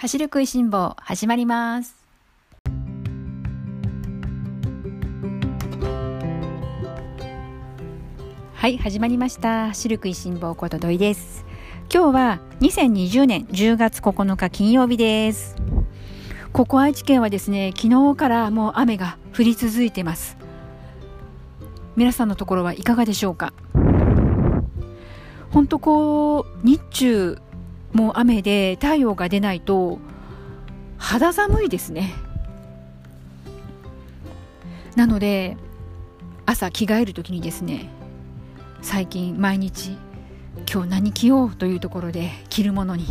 [0.00, 1.94] 走る食いしん坊始まります。
[8.54, 9.66] はい始まりました。
[9.66, 11.44] 走る食いしん坊こと土井です。
[11.92, 15.56] 今日は2020年10月9日金曜日です。
[16.54, 20.38] ここ愛知県はですね昨日からもう雨が降り続いてます。
[21.96, 23.52] 皆さんのところはいかがでしょうか？
[25.50, 27.36] 本当こう日中
[27.92, 29.98] もう雨で太陽が出ないと
[30.98, 32.12] 肌寒いですね。
[34.96, 35.56] なので
[36.46, 37.88] 朝着替える時にですね
[38.82, 39.96] 最近毎日
[40.70, 43.06] 今日何着ようというところで着るものに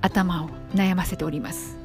[0.00, 1.76] 頭を悩ませております。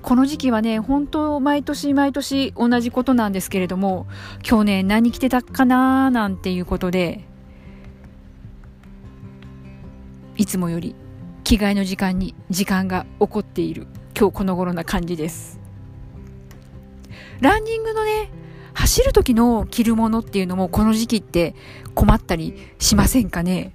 [0.00, 4.06] この時期はね本当毎年毎年同じことなんですけれども
[4.42, 7.24] 去年何着てたかななんていうことで
[10.36, 10.94] いつもより
[11.48, 13.86] 着替えの時間に時間が起こっている。
[14.14, 15.58] 今日この頃な感じです。
[17.40, 18.30] ランニングのね
[18.74, 21.54] 走る時の着るものっていうのもこの時期って
[21.94, 23.72] 困ったりしませんかね？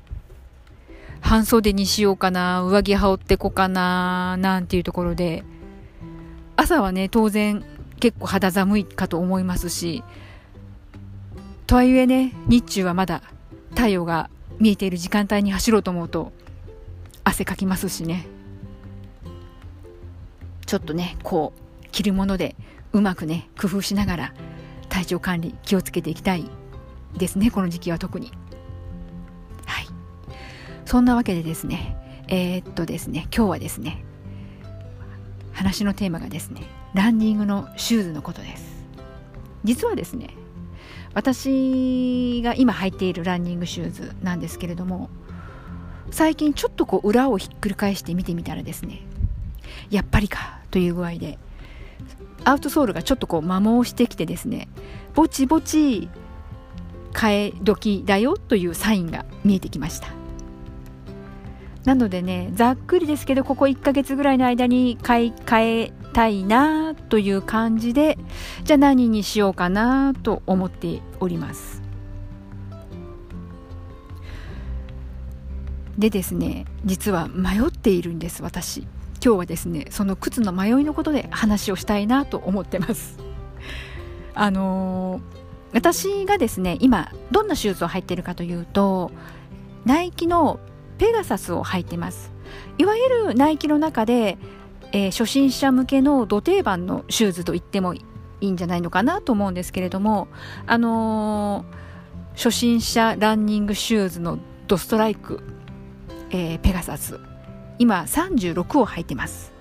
[1.19, 5.43] 半袖にしようかな上着羽織ってこかななんていうところで。
[6.55, 7.65] 朝はね当然
[7.99, 10.03] 結構肌寒いかと思いますし。
[11.65, 13.23] とはいえね日中はまだ
[13.71, 16.33] 太陽が見えている時間帯に走ろうと思うと
[17.23, 18.27] 汗かきますしね。
[20.66, 22.55] ちょっとねこう着るもので
[22.93, 24.33] うまくね工夫しながら
[24.89, 26.49] 体調管理気をつけていきたい
[27.17, 28.31] ですねこの時期は特に。
[29.65, 29.88] はい。
[30.85, 34.03] そんなわけでですねえー、っとですね今日はですね
[35.52, 36.61] 話のテーマがですね
[36.93, 38.85] ランニングのシューズのことです。
[39.63, 40.35] 実はですね
[41.13, 45.09] 私が今履いているランニングシューズなんですけれども
[46.14, 49.02] 最近ちょっとこう裏をひっくり返して見てみたらですね
[49.89, 51.39] やっぱりかという具合で
[52.43, 54.67] アウトソールがちょっとこう摩耗してきてですね
[55.15, 56.08] ぼちぼち
[57.14, 60.10] 替え時だよというサインが見えてきました。
[61.83, 68.17] なのでねざっくりですけどここ1ヶ月ぐらいの間に買い替えたいなという感じで
[68.64, 71.83] じゃあ何にしようかなと思っております。
[75.98, 78.87] でですね実は迷っているんです私。
[79.23, 83.17] 今日はですねその靴の迷いのことで話をしたいなと思ってます。
[84.36, 85.21] あのー、
[85.73, 89.11] 私がですね今どんなシューズを履いてるかというと
[89.86, 90.59] ナイキの
[90.98, 92.33] ペガサスを履いてます。
[92.77, 94.37] いわゆるナイキの中で、
[94.92, 98.02] えー、初心者向けの土定番のシューズと言ってもい
[98.42, 100.27] いんじゃないのかなと思うんですけれども
[100.67, 104.37] あのー、初心者ランニングシューズの
[104.67, 105.42] ドストライク
[106.33, 107.20] えー、ペガサス
[107.80, 109.54] 今36を履いてます。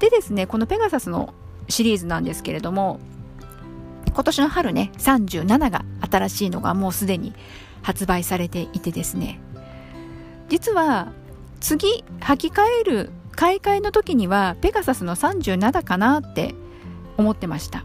[0.00, 1.32] でですねこのペガサスの
[1.68, 2.98] シリーズなんですけれども
[4.12, 7.34] 今年の春ね37が新しいのがもうすでに
[7.82, 9.40] 発売されていてですね。
[10.48, 11.12] 実は
[11.60, 16.54] 次履き替える買い替えの時にはペガサスの37かなって
[17.16, 17.84] 思ってました。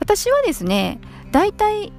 [0.00, 1.00] 私はですね
[1.30, 1.92] だいたい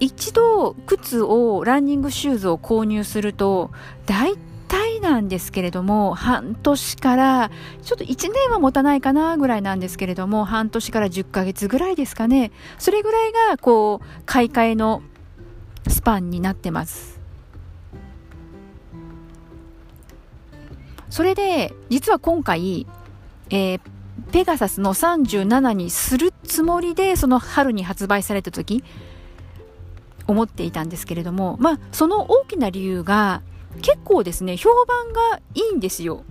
[0.00, 3.70] 一度靴をランニングシューズを購入すると
[4.06, 4.36] 大
[4.68, 7.50] 体なんですけれども半年から
[7.82, 12.52] ちょっと1年は持たないかなぐらいなんですけれども半年から10ヶ月ぐらいですかね。
[12.78, 15.02] それぐらいがこう買い替えの
[15.88, 17.18] スパンになってます。
[21.10, 22.86] それで実は今回、
[23.50, 23.80] えー、
[24.30, 28.84] ペガサスの37にするつもりでその春に発売された時
[30.28, 33.42] 思っていたんですけれども、まあ、その大きな理由が
[33.82, 36.22] 結構ですね、評判がいいんですよ。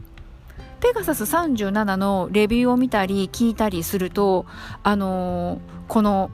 [0.80, 4.46] ペガサス37のレビューを見たり聞いたりすると、
[4.84, 6.30] あのー、この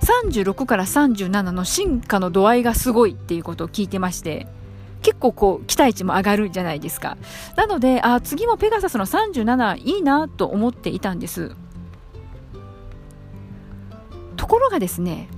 [0.00, 4.48] 36から37の進化の度合いがすごいっていうことを聞いてまして、
[5.02, 7.16] 結構こう期待値も上がるじゃないですか。
[7.54, 11.52] なので、あ、次もペガサスの37いいなと思っていたんです。
[14.36, 15.28] ところがですね、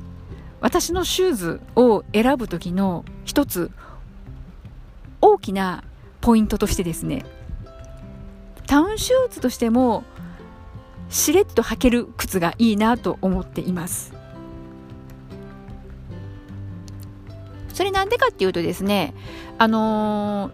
[0.61, 3.71] 私のシューズを選ぶ時の一つ
[5.21, 5.85] 大きな
[6.21, 7.25] ポイントとしてですね
[8.67, 10.05] タウンシューズとしても
[11.09, 14.15] しれっと履ける靴がいいなと思っています。
[17.73, 19.15] それなんでかっていうとですね
[19.59, 20.51] あの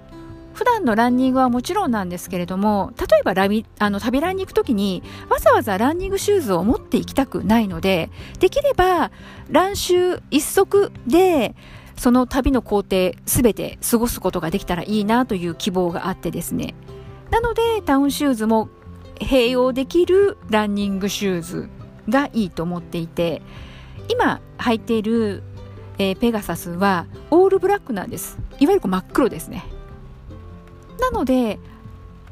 [0.56, 8.08] 普段のランニングはもちろんなんですけれども例えばラビあの旅ランに行く時にわざわざランニングシューズを持っていきたくないので
[8.40, 9.10] できれば
[9.50, 11.54] ランシュ一足で
[11.98, 16.74] その旅の工程すべて過ごすことができたらいいなという希望があってですね。
[17.30, 18.70] なのでタウンシューズも
[19.16, 21.68] 併用できるランニングシューズ
[22.08, 23.42] がいいと思っていて
[24.08, 25.42] 今履いている、
[25.98, 28.38] えー、ペガサスはオールブラックなんです。
[28.58, 29.75] いわゆる真っ黒ですね。
[31.00, 31.58] なので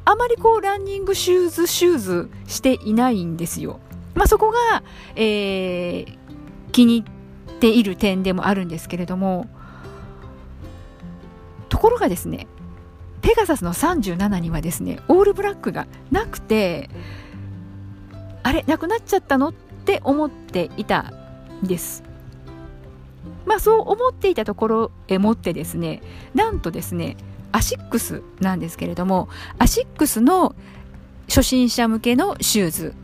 [0.05, 3.79] あまりこうランニングシューズシューズしていないんですよ。
[4.13, 4.83] まあそこが、
[5.15, 6.17] えー、
[6.71, 7.09] 気に入
[7.55, 9.47] っている点でもあるんですけれども
[11.69, 12.47] ところがですね
[13.21, 16.89] ペガサスの37にはですねオールブラックがなくて
[18.43, 21.11] あれなくなっちゃったのって思っていた
[21.63, 22.04] んです。
[23.45, 26.01] まあそう思っていたところへもってですね
[26.33, 27.17] なんとですね
[27.51, 30.55] アシックスなんですけれどもアシックスの
[31.27, 32.95] 初心者向けのシューズ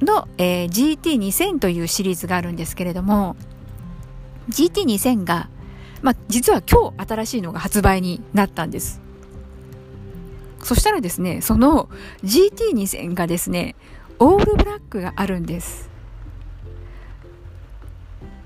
[0.00, 3.36] の、えー、GT2000 というシリーズがあるんですけれども
[4.48, 5.48] GT2000 が、
[6.02, 9.00] まあ、実は今日新しいのが発売になったんです
[10.62, 11.88] そしたらですね、その
[12.22, 13.74] GT2000 がですね、
[14.18, 15.88] オールブラックがあるんです。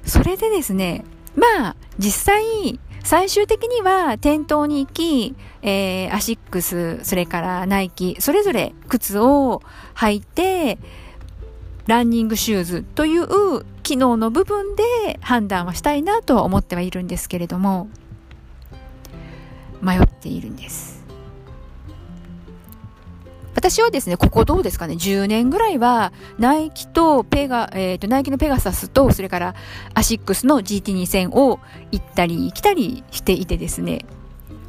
[0.04, 1.04] それでですね、
[1.36, 9.62] まあ、実際、最終的には店頭に行き、えー、アシックス、それからナイキ、それぞれ靴を
[9.94, 10.78] 履いて、
[11.86, 17.88] ランニングシューズという機能の部分で判断はしたいなと思ってはいるんですけれども、
[19.82, 21.03] 迷っているんです。
[23.64, 29.55] 私はですね、ここどうですかね、10年ぐらいは、ナイキとペガ、えっ、ー、と、ナイキのペガサスと、それから
[29.94, 34.05] アシックスの GT2000 を行ったり来たりしていてですね、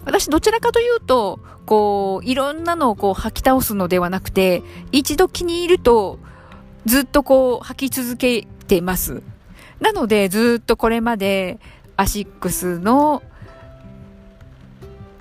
[0.06, 4.64] 私どちらかというと、こう、いろんなのをこう吐き倒すのではなくて、
[4.94, 6.18] 一度気に入ると、
[6.86, 9.24] ずっとこう吐き続けてます。
[9.82, 11.60] なので、ずっとこれまで、
[11.98, 13.24] アシックスの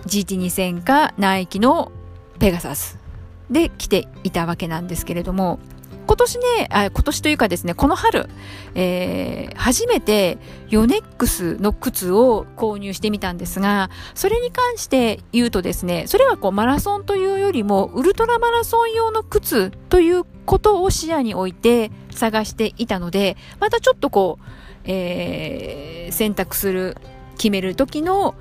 [0.07, 1.91] GT2000 か、ナイキの
[2.39, 3.03] ペガサス。
[3.51, 5.59] で来ていたわけなんですけれども、
[6.07, 8.29] 今年ね、今年というかですね、この春、
[8.75, 10.39] えー、初めて
[10.69, 24.45] ヨネックスの靴を購入してみたんですが、それに関して言うとですね、それはこうマラソンというよりも、ウルトラマラソン用の靴ということを視野に置いて探していたので、またちょっとこう、
[24.85, 26.97] えー、選択する、
[27.39, 28.35] 決める時の、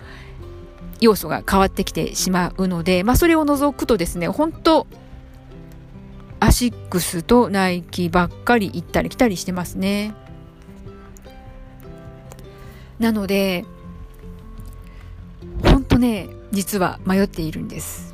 [1.04, 4.88] 要素が変わってきてしまうので、まあ、それを除くとですね、本当
[6.40, 10.14] アシックスとナイキばっかり行ったり来たりしてますね。
[13.00, 13.66] なので、
[15.64, 18.14] 本当ね、実は迷っているんです。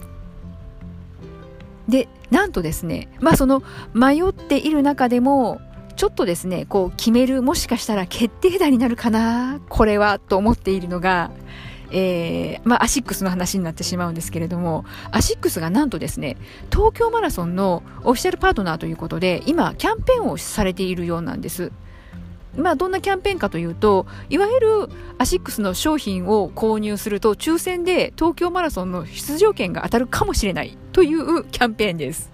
[1.87, 3.61] で、なんとですね、まあその
[3.93, 5.61] 迷っている中でも、
[5.95, 11.29] ちょっとですね、こう決める、もしかしたら決定打になるかな、これは、と思っているのが、
[11.91, 16.37] えー、まあ、アシックスの話になってしまうんですけれども、アシックスがなんとですね、
[16.71, 21.71] 東京マラソンのオフィシャルパートナーということで、今、キャンペーンをされているようなんです。
[22.57, 32.31] まあ、どんなキャンペーンかというと、いわゆるアシックスの商品を購入すると、抽選で東京マラソンの出場権が当たるかもしれないというキャンペーンです。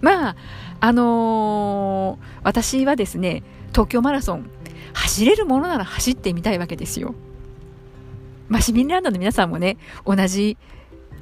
[0.00, 0.36] まあ、
[0.80, 4.50] あのー、私はですね、東京マラソン、
[4.92, 7.14] 走れるものなら走ってみたいわけですよ。
[8.48, 10.56] まあ、市民ランドの皆さんもね、同じ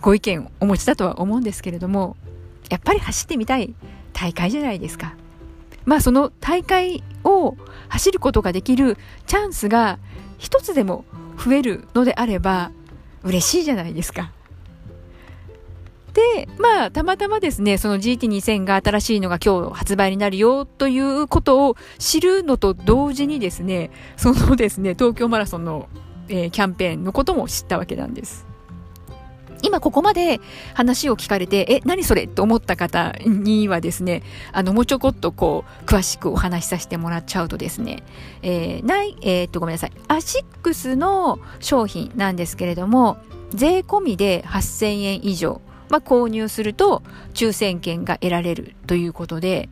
[0.01, 2.17] ご意見をお持ちだとは思うんですけれども、
[2.71, 3.75] やっぱり走ってみたい
[4.13, 5.15] 大会じゃないですか。
[5.85, 7.57] まあその大会を
[7.89, 9.99] 走ることができるチャンスが
[10.39, 11.05] 一つでも
[11.43, 12.71] 増えるのであれば
[13.23, 14.33] 嬉しいじゃないですか。
[16.15, 25.89] で、まあ、たまたまですね、その GT2000 が新しいのが今日発売になるよということを知るのと同時にですね、そのですね、東京マラソンの
[26.29, 28.47] えー、キャンペーンのことも知ったわけなんです。
[29.65, 30.41] 今ここまで
[30.75, 38.03] 話を聞かれて、え、何それと思った方にはですね、あの、もうちょこっとこう、詳しくお話しさせてもらっちゃうとですね、
[38.43, 39.93] えー、ない、えー、っと、ごめんなさい。
[40.09, 43.17] アシックスの商品なんですけれども、
[43.55, 47.03] 税込みで8000円以上、まあ、購入すると
[47.33, 49.71] 抽選券が得られるということで、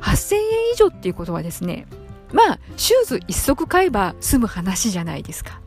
[0.00, 1.86] 8000円以上っていうことはですね、
[2.32, 5.60] まあ、シューズ一足買えば済む話じゃないですか。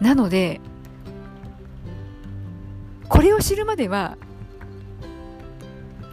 [0.00, 0.60] なので、
[3.08, 4.16] これを知るまでは、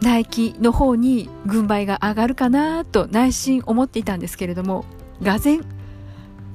[0.02, 4.84] ナイキの方に軍配が上がるかなと内心思っていたんですけれども、
[5.22, 5.64] がぜん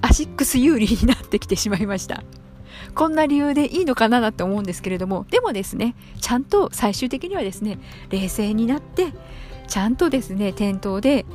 [0.02, 2.24] アシックス有利になってきてしまいました。
[2.94, 9.14] こんな理由でいいのかなって思うんですけれども、でもですね、ちゃんと最終的にはですね、冷静になって、
[9.68, 11.26] ちゃんとですね、店頭で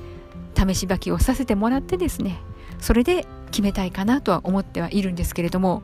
[0.69, 2.41] 試し履きをさせてもらってですね
[2.79, 5.83] それで決めたいかなとは思ってはいるんですけれども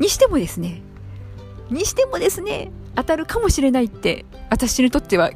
[0.00, 0.82] にしてもですね
[1.70, 5.30] にしてもですね当たるかもしれないって私にとっては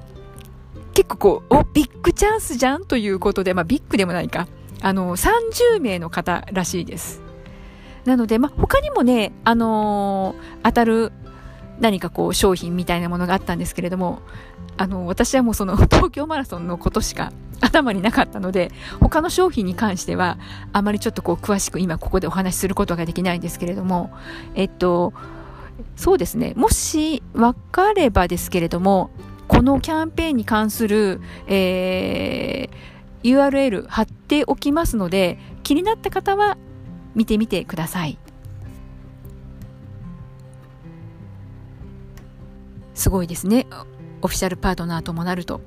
[0.94, 4.48] 結構こうおビッグチャンスじゃんということでまあビッグでもないか
[4.80, 7.22] あの30名の方らしいです。
[8.04, 11.12] なので、まあ、他にもね、あのー、当たる
[11.78, 14.22] 何かこう商品みたいなものがあったんですけれども、
[14.78, 20.38] あの、私はもうその東京マラソンのことしか頭になかったので、他の商品に関しては、
[20.72, 24.10] あまりちょっとこう詳しく今ここでお話しすることができないんですけれども、
[24.54, 25.12] えっと、
[25.96, 29.10] そうですね、もし分かればですけれども、
[29.46, 36.56] このキャンペーンに関する、えー、URL 貼っておきますので、気になった方は
[37.14, 38.18] 見てみてください。
[42.94, 43.66] すごいですね。
[44.22, 45.60] オフィシャルパートナーともなると。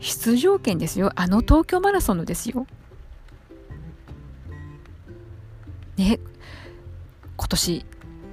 [0.00, 1.12] 出場権ですよ。
[1.14, 2.66] あの東京マラソンのですよ。
[5.96, 6.20] ね、
[7.36, 7.86] 今年、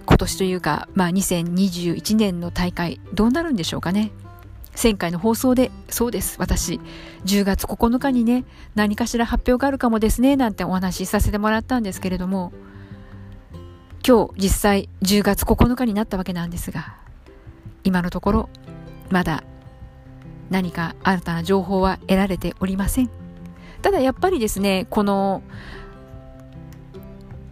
[0.05, 4.11] 今年というか、まあ2021年の大会、どうなるんでしょうかね。
[4.81, 6.79] 前回の放送で、そうです、私、
[7.25, 8.43] 10月9日にね、
[8.75, 12.51] 何かしら発表があるかもですね、なんてお話しさせてもらったんですけれども、
[14.05, 16.97] 今日実際10月9日になったわけなんですが、
[17.83, 18.49] 今のところ、
[19.09, 19.43] まだ
[20.49, 23.09] 何か新たな情報は得られておりません。
[23.81, 25.43] ただやっぱりですね、この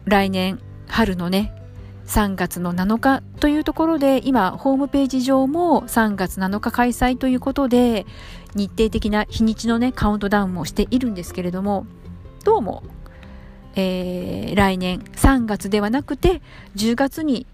[0.06, 1.54] 来年春のね、
[2.06, 8.06] 3月の7日というところで今ホームページ上も3月7日開催ということで
[8.56, 11.86] 日程的な日にちのねカウントダウンもしているんですけれども
[12.44, 12.84] どうも、
[13.76, 16.42] えー、来年3月ではなくて
[16.76, 17.48] 10月に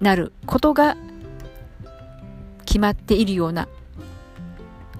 [0.00, 0.96] なることが
[2.64, 3.68] 決まっているような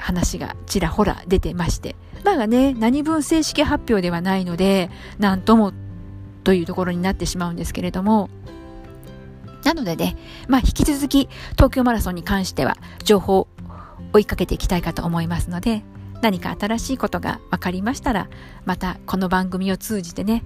[0.01, 5.73] 話がちらほら出てましてまあね何分正式発表ではないので何とも
[6.45, 8.31] というところになってしまうんですけれども
[9.65, 10.17] なのでね、
[10.49, 13.49] まあ引き続き東京マラソンに関しては情報を
[14.13, 15.83] 追いかけていきたいかと思いますので、
[16.23, 18.29] 何か新しいことが分かりましたら、
[18.65, 20.43] またこの番組を通じてね、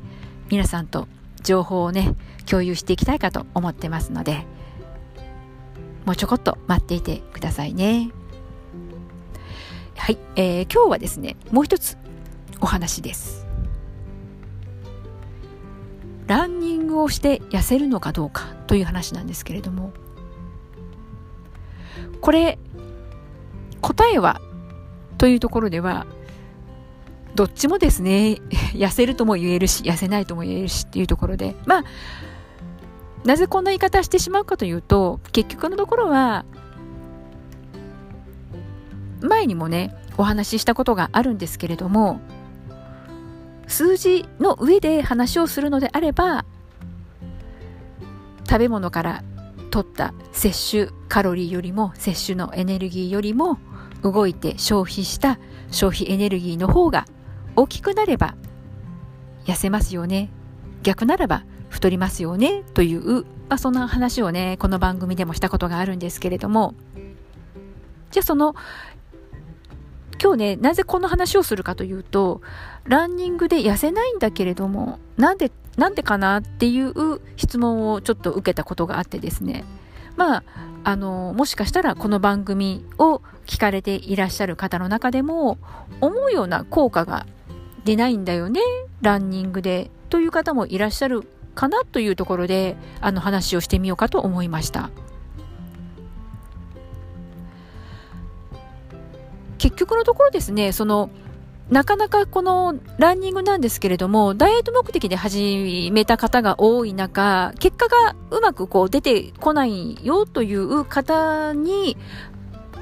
[0.51, 1.09] 皆さんと
[1.43, 2.15] 情報をね、
[2.47, 4.47] 共有していきたいかと思ってますので、
[6.05, 8.11] もうちょこっと待っていてくださいね。
[10.05, 11.97] はい、えー、今日はですね、もう一つ
[12.61, 13.47] お話です。
[16.27, 19.95] ランニングをして痩せるのかどうかという話なんですけれども
[22.21, 22.59] これ
[23.81, 24.43] 答えは
[25.17, 26.07] というところでは
[27.35, 28.37] どっちもですね
[28.77, 31.85] 痩せるとも言えるし痩せないとも言えるしっていうところでまあ
[33.25, 36.45] なぜこんな言い方してしまうかというと結局のところは
[39.25, 42.21] 前にもねお話ししたことがあるんですけれども
[43.67, 46.45] 数字の上で話をするのであれば
[48.47, 49.25] 食べ物から
[49.71, 53.59] 取った摂取カロリーよりも摂取のエネルギーよりも
[54.03, 55.39] 動いて消費した
[55.71, 57.07] 消費エネルギーの方が
[57.57, 58.37] 大きくなれば
[59.47, 60.31] 痩せますよね。
[60.83, 62.63] 逆ならば太りますよね。
[62.75, 66.75] という、まあ、そんな話をねこの番組でもしたことがあるんですけれども
[68.11, 68.55] じゃあその
[70.23, 72.41] 今日ね、なぜこの話をするかというと、
[72.85, 79.65] ランニングで痩せないんだけれども、なんで、なんでかなっていう質問をちょっと受けたことがあってですね。
[80.17, 80.45] まあ、
[80.85, 85.59] あの、もしかしたらこの番組を聞かれていらっしゃる方の中でも、
[86.01, 87.27] 思うような効果が
[87.85, 88.61] 出ないんだよね、
[89.01, 91.23] ランニングで、という方もいらっしゃる
[91.55, 94.91] かなというところで、あの話をしてみようかと思いました。
[99.65, 101.09] 結局のところですね、その、
[101.71, 111.97] なかなかこのランニングなんですけれども、ダイエット目的で始めた方が多い中、結果がうまくこう出てこないよという方に、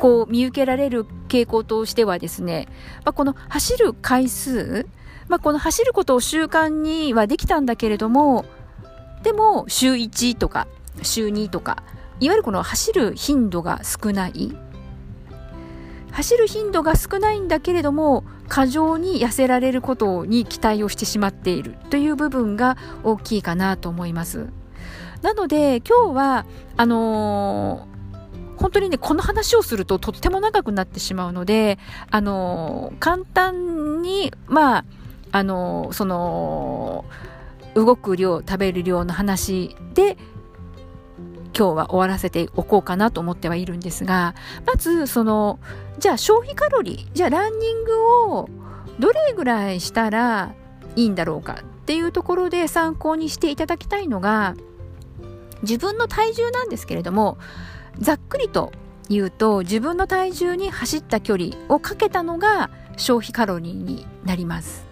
[0.01, 2.67] こう見受けられる傾向としてはですね、
[3.05, 4.89] まあ、この走る回数、
[5.29, 8.45] まあ、この走ることを習慣にはできたんだけれども、
[9.23, 10.67] でも週1とか
[11.03, 11.85] 週2とか、
[12.19, 14.53] いわゆるこの走る頻度が少ない。
[16.13, 24.49] 走る頻度が少ないんだけれども過剰に痩せられることに期待をしてしまっているという部分が大きいかなと思います。
[25.23, 31.79] なので今日はあのー、本当にねこの話をするととっても長くなってしまうので
[32.11, 34.85] あのー、簡単にまあ
[35.31, 37.05] あのー、その
[37.75, 40.19] 動く量食べる量の話で
[41.57, 44.35] 今日は終わらせておこうかなと思ってはいるんですが、
[44.67, 45.59] まず、その、
[45.99, 47.93] じゃあ消費カロリー、じゃあランニング
[48.29, 48.49] を
[48.99, 50.55] どれぐらいしたら
[50.97, 54.55] いいんだろうかっていうところで参考にしていただきたいのが、
[55.63, 57.39] 自分の体重なんですけれども
[57.99, 58.73] ざっくりと
[59.09, 64.92] 言うと自分の体重に走った距離をかけたのが消費カロリーになります。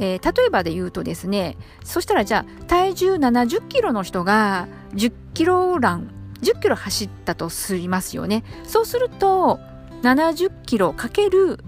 [0.00, 6.10] えー、例えばで言うとですねそしたらじゃあ体重70キロの人が10キロラン
[6.42, 8.44] 10キロ走ったとすりますよね。
[8.64, 9.60] そうすると
[10.02, 11.62] 70キロかける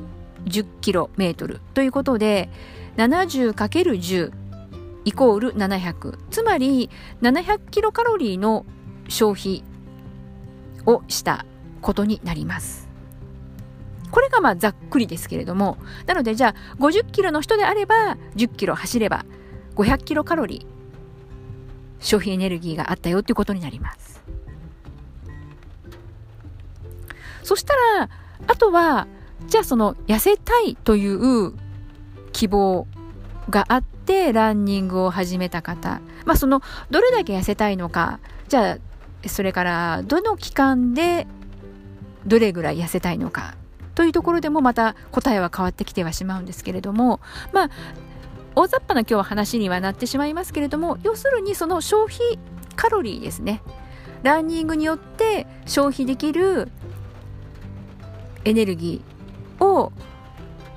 [0.47, 2.49] 10キロメートルということで
[2.97, 4.33] 70×10
[5.05, 6.89] イコール700つまり
[7.21, 8.65] 700キロカロリーの
[9.09, 9.62] 消費
[10.87, 11.45] をした
[11.83, 12.82] ことになります。
[14.12, 19.25] これがまあざっくりですけれどもなのでじゃあ50キロの人であれば10キロ走れば
[19.75, 24.23] 500キロカロリー消費エネルギーがあったよっていうことになります。
[27.42, 28.09] そしたら
[28.47, 29.09] あとは
[29.47, 31.52] じゃあその痩せたいという
[32.33, 32.87] 希望
[33.50, 38.78] があってランニングを始めた方、まあそのどれだけ痩せたいのか、じゃ
[39.25, 41.26] あそれからどの期間で
[42.26, 43.54] どれぐらい痩せたいのか
[43.95, 47.21] というところでもまた答えは変わってきてはしまうんですけれども、
[47.53, 47.71] まあ
[48.55, 52.39] 大雑把な今日は話にはなってしまいますけれども、要するにその消費
[52.77, 53.63] カロリーですね。
[54.23, 56.71] ランニングによって消費できる
[58.45, 59.93] エネルギーを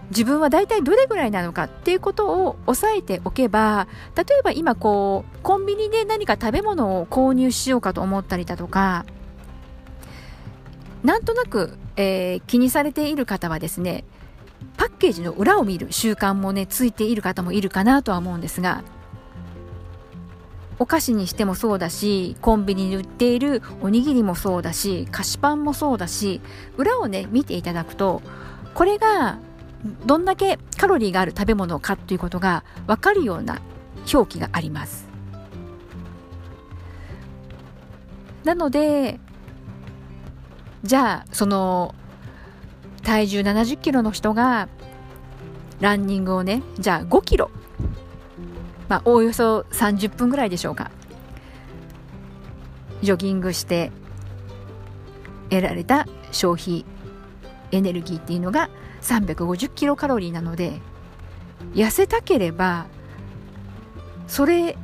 [0.10, 9.06] 自分は大体どれぐらいなのかっていうことを押さえておけば例えば今こうコンビニで何か食べ物を購入しようかと思ったりだとか
[11.06, 14.04] なんとなく、えー、気にされている方はですね
[14.76, 18.84] パッケージの裏を見る習慣もねついている方もいるかなとは思うんですが
[20.80, 26.42] お菓子にしてもそうだしコンビニに売っているおにぎりもそうだし菓子パンもそうだし
[26.76, 28.24] 裏をね見ていただくと
[28.74, 29.38] これが
[30.08, 33.62] どんだけカロリーがある食べ物かということが分かるような
[34.12, 35.08] 表記があります。
[38.44, 39.20] なので
[40.86, 41.96] じゃあその
[43.02, 44.70] 体重70キロの人が
[45.80, 47.50] ランニングをねじゃあ5キロ。
[48.88, 50.92] まあおおよそ30分ぐらいでしょうか。
[53.02, 53.92] ジョギングして
[55.50, 56.86] 得られた消費
[57.72, 58.70] エネルギーっていうのが
[59.02, 60.80] 350キロカロリーなので
[61.74, 62.86] 痩せたければ
[64.28, 64.78] それ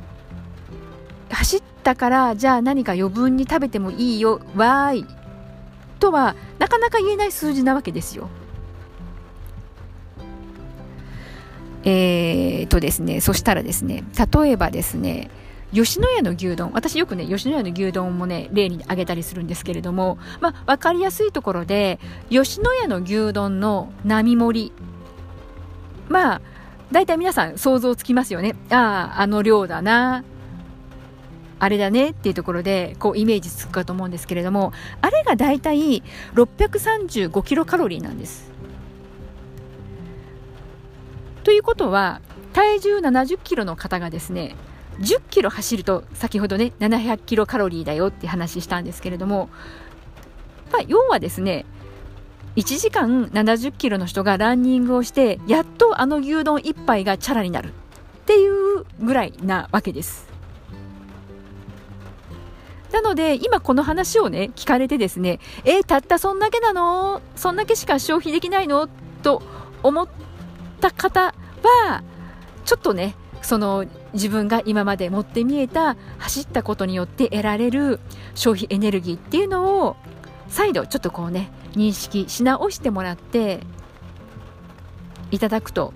[1.30, 5.21] 走ったからじゃあ何か余分に食べてもいいよわーい。
[6.02, 8.28] とはなかなか言えない数字なわけですよ。
[11.84, 15.30] えーとですね、そしたらですね、例えばですね、
[15.72, 24.72] 吉野家の牛丼私よくね吉野家の牛丼もね例に挙げたりするんですけれども、まあ、分かりやすいところで吉野家の牛丼の並盛り
[26.10, 26.40] まあ
[26.90, 30.24] 大体皆さん想像つきますよねあああの量だな
[31.62, 36.02] あれだねっていうところでこうイメージつくかと思うんですけれどもあれが大体
[36.34, 38.50] 635キロカロリーなんです。
[41.44, 42.20] ということは
[42.52, 44.56] 体重70キロの方がですね
[44.98, 49.48] 10キロ走ると先ほどね700キロカロリーだよって話したんですけれども、
[50.72, 51.64] まあ、要はですね
[52.56, 57.72] 1時間70キロの人がランニングをしてやっとあの牛丼1杯がチャラになるっ
[58.26, 60.31] ていうぐらいなわけです。
[62.92, 67.22] なので今この話をね聞かれてですねえー、たったそんだけなの？
[67.36, 68.88] そんだけしか消費できないの？
[69.22, 69.42] と
[69.82, 70.08] 思っ
[70.80, 72.02] た方は
[72.64, 77.98] ちょっとねその自分が今まで持って見えた走ったことによって得られる
[78.34, 79.96] 消費エネルギーっていうのを
[80.48, 83.60] 再度ちょっとこうね認識し直してもらって
[85.30, 85.94] いただくと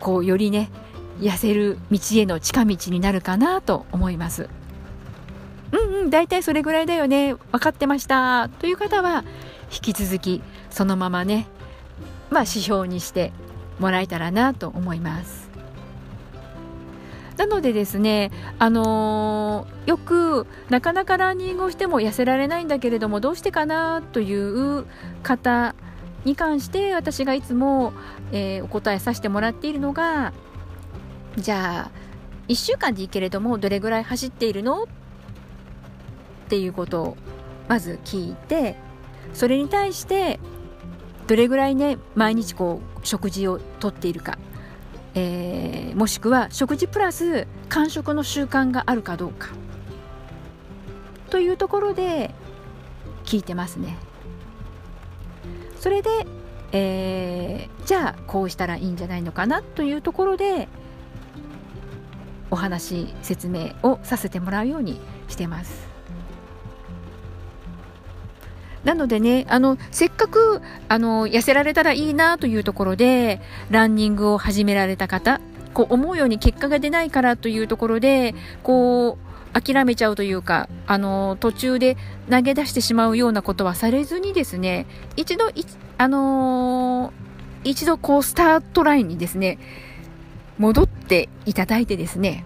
[0.00, 0.70] こうよりね
[1.20, 4.48] 痩せる道への近道になるかなと思います。
[5.72, 7.34] うんうん大体それぐらいだよね。
[7.52, 8.48] 分かってました。
[8.60, 9.24] という方は
[9.72, 11.46] 引き続きそのままね
[12.30, 13.32] まあ指標にして
[13.78, 15.50] もらえたらなと思います。
[17.36, 24.86] なのでですね、あのー、よくなかなかランニングをしても痩せられないんだけれどもどうしてかなという
[25.22, 25.74] 方
[26.24, 27.94] に関して私がいつも、
[28.32, 30.32] えー、お答えさせてもらっているのが
[31.36, 31.90] じゃあ
[32.48, 34.86] 1週間でいいけれどもどれぐらい走っているの
[36.52, 37.16] っていうことを
[37.66, 38.76] まず聞いて
[39.32, 40.38] それに対して
[41.26, 44.36] どれぐらいね毎日こう食事をとっているか
[45.14, 49.48] えー、もしくは食事プラス間食の習慣があるかどうか
[51.30, 52.34] というところで
[53.24, 53.96] 聞いてますね。
[55.80, 56.26] それで、
[56.72, 59.62] えー、じゃあこうしたらいいんじゃないのかな？
[59.62, 60.68] というところで
[62.50, 65.91] お話説明をさせてもらうようにしてます。
[68.84, 73.40] なのでね、あの、せっかく、あの、痩せられたらいいなというところで、
[73.70, 75.40] ランニングを始められた方、
[75.72, 81.96] こう、思うように結果が出ないからというところで、こう、諦めちゃうというか、あの、途中で
[82.30, 85.44] 投げ出してしまうようなことはされずにですね、一度、
[85.98, 89.58] あのー、一度こう、スタートラインにですね、
[90.58, 92.44] 戻っていただいてですね、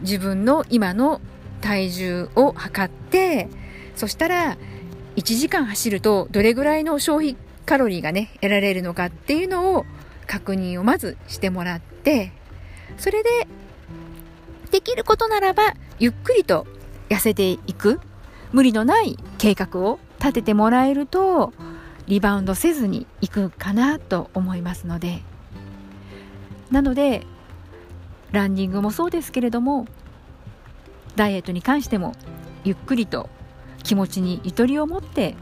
[0.00, 1.20] 自分の今の
[1.60, 3.48] 体重を測って、
[3.94, 4.56] そしたら、
[5.18, 9.84] 1時間走るとどれぐらいの消費カロリーがね、得られるのかっていうのを
[10.28, 12.30] 確認をまずしてもらって、
[12.98, 13.48] それで、
[14.70, 16.68] できることならば、ゆっくりと
[17.08, 18.00] 痩せていく、
[18.52, 21.52] 無理のない計画を立ててもらえると、
[22.06, 25.22] リバウンドせずにいくかなと思いますので、
[26.70, 27.26] なので、
[28.30, 29.86] ランニングもそうですけれども、
[31.16, 32.14] ダイエットに関しても、
[32.62, 33.28] ゆっくりと
[33.88, 35.34] 気持ちにゆとりを持って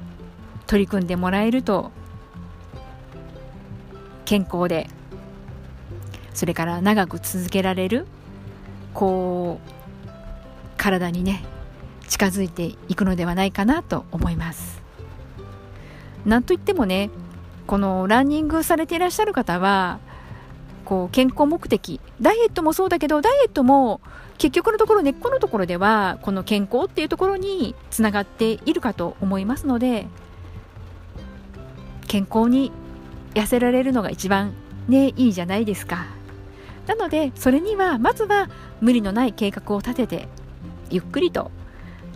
[0.68, 1.90] 取り組んでもらえると
[4.24, 4.88] 健康で
[6.32, 8.06] それから長く続けられる
[8.94, 10.08] こう
[10.76, 11.44] 体にね
[12.06, 14.80] 近づいていくのではないかなと思います。
[16.24, 17.10] なんといってもね
[17.66, 19.98] このランニングされていらっしゃる方は
[20.86, 24.00] こう健康目的ダイエットもそうだけどダイエットも
[24.38, 30.06] 結局のところ根っこのところではこの健康っていうところにつながっているかと思いますので
[32.06, 32.70] 健康に
[33.34, 34.54] 痩せられるのが一番
[34.88, 36.06] ねいいじゃないですか。
[36.86, 38.48] なのでそれにはまずは
[38.80, 40.28] 無理のない計画を立てて
[40.88, 41.50] ゆっくりと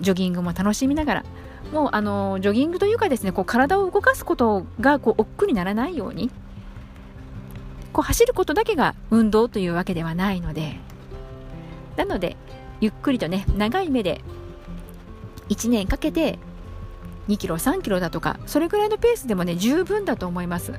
[0.01, 1.25] ジョギングも楽しみながら
[1.73, 6.31] もうあのジョギングというかですねこう体を動かすことがこう億劫にならないように
[8.01, 10.77] こう走ることだけが運動というわけではないので
[11.97, 12.39] なので
[12.81, 14.23] ゆっくりとね長い目で
[15.51, 16.39] 1年かけて
[17.29, 20.73] 2キロ3キロだとかそれぐらいのペースでもね十分だと思います。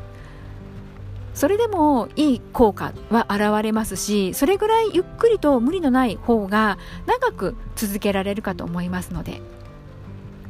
[1.35, 9.41] それでもいい効果は現れますしそれぐらいゆっくりと無理のない方が長く続けられるかと思いますので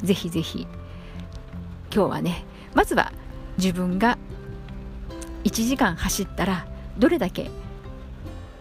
[0.01, 0.65] ぜひぜひ
[1.93, 3.11] 今日はねまずは
[3.59, 4.17] 自分が
[5.43, 7.49] 1時間走ったらどれだけ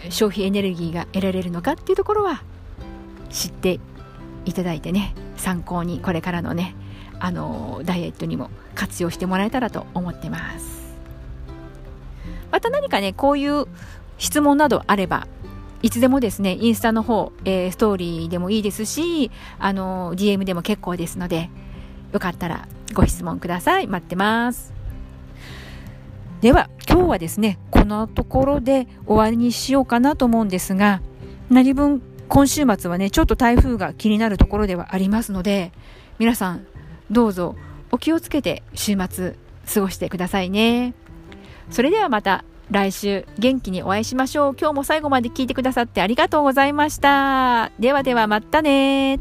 [0.08, 2.42] 消費エネルギーが得られるのかっていうところは
[3.28, 3.80] 知って
[4.44, 6.74] いただいてね参考にこれからのね
[7.18, 10.80] あのダイエットにも活用してもらえたらと思ってます。
[12.50, 13.66] また何かねこういう
[14.18, 15.28] 質問などあれば
[15.82, 21.48] いつでもですねインスタの方、えー、ストーリーでもいいですしあの DM でも結構ですので
[22.12, 23.86] よかったらご質問ください。
[23.86, 24.79] 待ってます。
[26.40, 31.02] では今日はですねこのところで終わりにしようかなと思うんですが
[31.50, 35.72] 何分今週末はねちょっと台風が気になるところではありますので
[36.18, 36.66] 皆さん
[37.10, 37.56] どうぞ
[37.90, 39.34] お気をつけて週末
[39.72, 40.94] 過ごしてくださいね。
[41.70, 44.56] それではまた来週元気にお会いしましょう。
[44.58, 47.72] 今日も最後まで聞いてくださってありがとうございました。
[47.78, 49.18] ではではまたね。